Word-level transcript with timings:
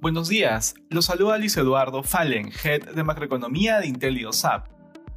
Buenos 0.00 0.30
días, 0.30 0.76
los 0.88 1.04
saluda 1.04 1.36
Luis 1.36 1.58
Eduardo 1.58 2.02
Fallen, 2.02 2.50
Head 2.64 2.94
de 2.94 3.04
Macroeconomía 3.04 3.80
de 3.80 3.88
IntelioSAP. 3.88 4.66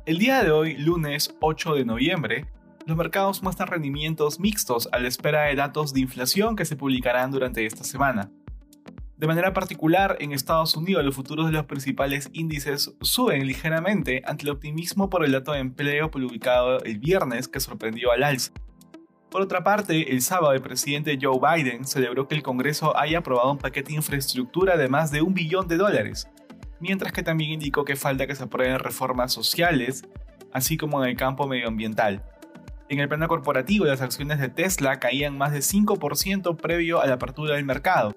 El 0.05 0.17
día 0.17 0.43
de 0.43 0.51
hoy, 0.51 0.75
lunes 0.75 1.33
8 1.39 1.75
de 1.75 1.85
noviembre, 1.85 2.47
los 2.85 2.97
mercados 2.97 3.41
muestran 3.41 3.69
rendimientos 3.69 4.41
mixtos 4.41 4.89
a 4.91 4.99
la 4.99 5.07
espera 5.07 5.43
de 5.43 5.55
datos 5.55 5.93
de 5.93 6.01
inflación 6.01 6.57
que 6.57 6.65
se 6.65 6.75
publicarán 6.75 7.31
durante 7.31 7.65
esta 7.65 7.85
semana. 7.85 8.29
De 9.15 9.25
manera 9.25 9.53
particular, 9.53 10.17
en 10.19 10.33
Estados 10.33 10.75
Unidos 10.75 11.05
los 11.05 11.15
futuros 11.15 11.45
de 11.45 11.53
los 11.53 11.65
principales 11.65 12.29
índices 12.33 12.93
suben 12.99 13.47
ligeramente 13.47 14.21
ante 14.25 14.43
el 14.43 14.49
optimismo 14.49 15.09
por 15.09 15.23
el 15.23 15.31
dato 15.31 15.53
de 15.53 15.59
empleo 15.59 16.11
publicado 16.11 16.83
el 16.83 16.99
viernes 16.99 17.47
que 17.47 17.61
sorprendió 17.61 18.11
al 18.11 18.23
alza. 18.23 18.51
Por 19.33 19.41
otra 19.41 19.63
parte, 19.63 20.11
el 20.11 20.21
sábado 20.21 20.53
el 20.53 20.61
presidente 20.61 21.17
Joe 21.19 21.39
Biden 21.41 21.85
celebró 21.85 22.27
que 22.27 22.35
el 22.35 22.43
Congreso 22.43 22.95
haya 22.95 23.17
aprobado 23.17 23.51
un 23.51 23.57
paquete 23.57 23.89
de 23.89 23.95
infraestructura 23.95 24.77
de 24.77 24.87
más 24.87 25.09
de 25.09 25.23
un 25.23 25.33
billón 25.33 25.67
de 25.67 25.77
dólares, 25.77 26.27
mientras 26.79 27.11
que 27.11 27.23
también 27.23 27.49
indicó 27.49 27.83
que 27.83 27.95
falta 27.95 28.27
que 28.27 28.35
se 28.35 28.43
aprueben 28.43 28.77
reformas 28.77 29.33
sociales, 29.33 30.03
así 30.51 30.77
como 30.77 31.03
en 31.03 31.09
el 31.09 31.17
campo 31.17 31.47
medioambiental. 31.47 32.21
En 32.89 32.99
el 32.99 33.09
plano 33.09 33.27
corporativo, 33.27 33.85
las 33.85 34.01
acciones 34.01 34.37
de 34.37 34.49
Tesla 34.49 34.99
caían 34.99 35.35
más 35.35 35.51
de 35.51 35.61
5% 35.61 36.55
previo 36.55 37.01
a 37.01 37.07
la 37.07 37.15
apertura 37.15 37.55
del 37.55 37.65
mercado, 37.65 38.15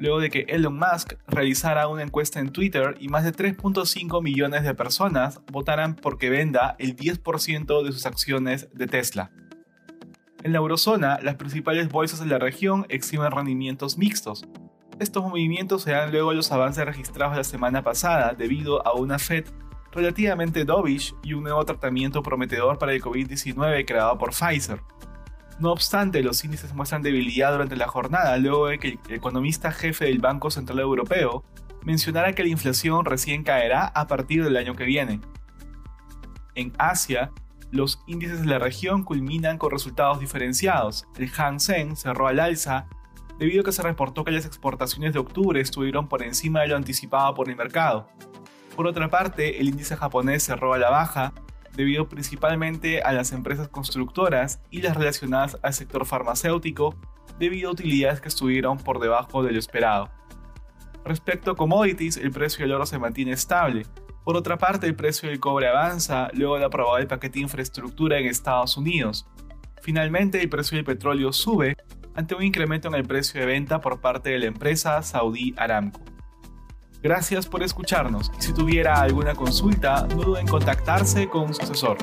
luego 0.00 0.18
de 0.18 0.30
que 0.30 0.46
Elon 0.48 0.76
Musk 0.76 1.12
realizara 1.28 1.86
una 1.86 2.02
encuesta 2.02 2.40
en 2.40 2.50
Twitter 2.50 2.96
y 2.98 3.06
más 3.06 3.22
de 3.22 3.32
3.5 3.32 4.20
millones 4.20 4.64
de 4.64 4.74
personas 4.74 5.40
votaran 5.52 5.94
por 5.94 6.18
que 6.18 6.28
venda 6.28 6.74
el 6.80 6.96
10% 6.96 7.84
de 7.84 7.92
sus 7.92 8.04
acciones 8.04 8.68
de 8.74 8.88
Tesla. 8.88 9.30
En 10.46 10.52
la 10.52 10.58
eurozona, 10.58 11.18
las 11.24 11.34
principales 11.34 11.88
bolsas 11.88 12.20
de 12.20 12.26
la 12.26 12.38
región 12.38 12.86
exhiben 12.88 13.32
rendimientos 13.32 13.98
mixtos. 13.98 14.46
Estos 15.00 15.24
movimientos 15.24 15.82
se 15.82 15.90
dan 15.90 16.12
luego 16.12 16.30
de 16.30 16.36
los 16.36 16.52
avances 16.52 16.84
registrados 16.84 17.36
la 17.36 17.42
semana 17.42 17.82
pasada 17.82 18.32
debido 18.32 18.86
a 18.86 18.92
una 18.94 19.18
Fed 19.18 19.44
relativamente 19.90 20.64
dovish 20.64 21.16
y 21.24 21.32
un 21.32 21.42
nuevo 21.42 21.64
tratamiento 21.64 22.22
prometedor 22.22 22.78
para 22.78 22.92
el 22.92 23.02
COVID-19 23.02 23.84
creado 23.84 24.16
por 24.18 24.30
Pfizer. 24.30 24.82
No 25.58 25.72
obstante, 25.72 26.22
los 26.22 26.44
índices 26.44 26.72
muestran 26.74 27.02
debilidad 27.02 27.50
durante 27.50 27.74
la 27.74 27.88
jornada 27.88 28.36
luego 28.36 28.68
de 28.68 28.78
que 28.78 29.00
el 29.08 29.14
economista 29.14 29.72
jefe 29.72 30.04
del 30.04 30.20
Banco 30.20 30.52
Central 30.52 30.78
Europeo 30.78 31.42
mencionara 31.82 32.34
que 32.34 32.44
la 32.44 32.50
inflación 32.50 33.04
recién 33.04 33.42
caerá 33.42 33.86
a 33.88 34.06
partir 34.06 34.44
del 34.44 34.56
año 34.56 34.76
que 34.76 34.84
viene. 34.84 35.20
En 36.54 36.72
Asia, 36.78 37.32
los 37.70 38.02
índices 38.06 38.40
de 38.40 38.46
la 38.46 38.58
región 38.58 39.04
culminan 39.04 39.58
con 39.58 39.70
resultados 39.70 40.20
diferenciados. 40.20 41.06
El 41.16 41.30
Hang 41.30 41.60
Seng 41.60 41.96
cerró 41.96 42.28
al 42.28 42.40
alza 42.40 42.86
debido 43.38 43.62
a 43.62 43.64
que 43.64 43.72
se 43.72 43.82
reportó 43.82 44.24
que 44.24 44.30
las 44.30 44.46
exportaciones 44.46 45.12
de 45.12 45.18
octubre 45.18 45.60
estuvieron 45.60 46.08
por 46.08 46.22
encima 46.22 46.60
de 46.60 46.68
lo 46.68 46.76
anticipado 46.76 47.34
por 47.34 47.48
el 47.48 47.56
mercado. 47.56 48.08
Por 48.74 48.86
otra 48.86 49.08
parte, 49.08 49.60
el 49.60 49.68
índice 49.68 49.96
japonés 49.96 50.42
cerró 50.42 50.74
a 50.74 50.78
la 50.78 50.90
baja 50.90 51.32
debido 51.74 52.08
principalmente 52.08 53.02
a 53.02 53.12
las 53.12 53.32
empresas 53.32 53.68
constructoras 53.68 54.60
y 54.70 54.80
las 54.80 54.96
relacionadas 54.96 55.58
al 55.62 55.74
sector 55.74 56.06
farmacéutico, 56.06 56.94
debido 57.38 57.68
a 57.68 57.72
utilidades 57.72 58.20
que 58.20 58.28
estuvieron 58.28 58.78
por 58.78 58.98
debajo 58.98 59.42
de 59.42 59.52
lo 59.52 59.58
esperado. 59.58 60.08
Respecto 61.04 61.50
a 61.50 61.56
commodities, 61.56 62.16
el 62.16 62.30
precio 62.30 62.64
del 62.64 62.72
oro 62.72 62.86
se 62.86 62.98
mantiene 62.98 63.32
estable. 63.32 63.86
Por 64.26 64.36
otra 64.36 64.58
parte, 64.58 64.88
el 64.88 64.96
precio 64.96 65.28
del 65.28 65.38
cobre 65.38 65.68
avanza 65.68 66.30
luego 66.32 66.58
de 66.58 66.64
aprobar 66.64 67.00
el 67.00 67.06
paquete 67.06 67.34
de 67.34 67.44
infraestructura 67.44 68.18
en 68.18 68.26
Estados 68.26 68.76
Unidos. 68.76 69.24
Finalmente, 69.82 70.42
el 70.42 70.48
precio 70.48 70.74
del 70.74 70.84
petróleo 70.84 71.32
sube 71.32 71.76
ante 72.16 72.34
un 72.34 72.42
incremento 72.42 72.88
en 72.88 72.96
el 72.96 73.04
precio 73.04 73.38
de 73.38 73.46
venta 73.46 73.80
por 73.80 74.00
parte 74.00 74.30
de 74.30 74.40
la 74.40 74.46
empresa 74.46 75.00
Saudi 75.02 75.54
Aramco. 75.56 76.00
Gracias 77.04 77.46
por 77.46 77.62
escucharnos 77.62 78.32
y 78.36 78.42
si 78.42 78.52
tuviera 78.52 79.00
alguna 79.00 79.36
consulta, 79.36 80.08
no 80.08 80.16
duden 80.16 80.40
en 80.40 80.48
contactarse 80.48 81.28
con 81.28 81.54
su 81.54 81.62
asesor. 81.62 81.98